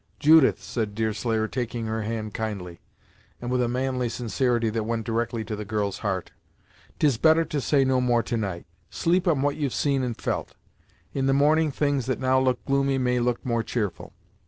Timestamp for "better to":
7.19-7.61